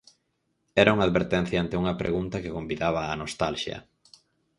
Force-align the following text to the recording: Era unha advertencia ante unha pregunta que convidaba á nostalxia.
Era 0.81 0.93
unha 0.95 1.07
advertencia 1.09 1.57
ante 1.63 1.79
unha 1.81 1.97
pregunta 2.01 2.41
que 2.43 2.55
convidaba 2.57 3.09
á 3.11 3.13
nostalxia. 3.21 3.77